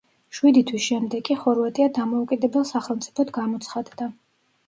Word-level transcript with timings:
შვიდი 0.35 0.61
თვის 0.69 0.83
შემდეგ 0.85 1.21
კი 1.27 1.35
ხორვატია 1.41 1.91
დამოუკიდებელ 1.99 2.65
სახელმწიფოდ 2.71 3.35
გამოცხადდა. 3.37 4.09